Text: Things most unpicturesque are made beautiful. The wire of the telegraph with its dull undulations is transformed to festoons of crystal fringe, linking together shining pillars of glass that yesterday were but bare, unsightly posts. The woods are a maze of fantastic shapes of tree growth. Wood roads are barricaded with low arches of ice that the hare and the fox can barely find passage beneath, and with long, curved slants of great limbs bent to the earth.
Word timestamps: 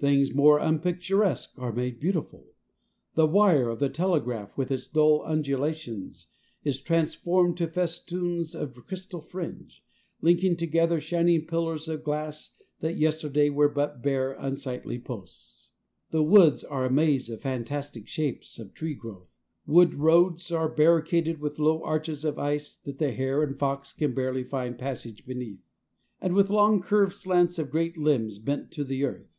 Things 0.00 0.32
most 0.32 0.62
unpicturesque 0.62 1.58
are 1.58 1.72
made 1.72 1.98
beautiful. 1.98 2.52
The 3.14 3.26
wire 3.26 3.68
of 3.68 3.80
the 3.80 3.88
telegraph 3.88 4.56
with 4.56 4.70
its 4.70 4.86
dull 4.86 5.22
undulations 5.26 6.28
is 6.62 6.80
transformed 6.80 7.56
to 7.56 7.66
festoons 7.66 8.54
of 8.54 8.76
crystal 8.86 9.20
fringe, 9.20 9.84
linking 10.20 10.54
together 10.54 11.00
shining 11.00 11.46
pillars 11.46 11.88
of 11.88 12.04
glass 12.04 12.54
that 12.78 12.96
yesterday 12.96 13.50
were 13.50 13.68
but 13.68 14.00
bare, 14.00 14.34
unsightly 14.34 15.00
posts. 15.00 15.70
The 16.12 16.22
woods 16.22 16.62
are 16.62 16.84
a 16.86 16.92
maze 16.92 17.28
of 17.28 17.40
fantastic 17.40 18.06
shapes 18.06 18.60
of 18.60 18.74
tree 18.74 18.94
growth. 18.94 19.34
Wood 19.66 19.94
roads 19.94 20.52
are 20.52 20.68
barricaded 20.68 21.40
with 21.40 21.58
low 21.58 21.82
arches 21.82 22.24
of 22.24 22.38
ice 22.38 22.76
that 22.76 22.98
the 23.00 23.10
hare 23.10 23.42
and 23.42 23.54
the 23.54 23.58
fox 23.58 23.92
can 23.92 24.14
barely 24.14 24.44
find 24.44 24.78
passage 24.78 25.26
beneath, 25.26 25.66
and 26.20 26.34
with 26.34 26.50
long, 26.50 26.80
curved 26.80 27.14
slants 27.14 27.58
of 27.58 27.72
great 27.72 27.98
limbs 27.98 28.38
bent 28.38 28.70
to 28.70 28.84
the 28.84 29.02
earth. 29.02 29.34